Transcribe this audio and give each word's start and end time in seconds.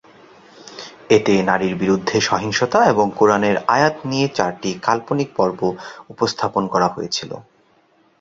এতে 1.09 1.33
নারীর 1.41 1.73
বিরুদ্ধে 1.75 2.17
সহিংসতা 2.21 2.79
এবং 2.85 3.07
কোরআনের 3.19 3.55
আয়াত 3.67 3.95
নিয়ে 4.05 4.27
চারটি 4.37 4.71
কাল্পনিক 4.83 5.29
পর্ব 5.35 5.59
উপস্থাপন 6.09 6.63
করা 6.73 6.87
হয়েছিল। 6.87 7.31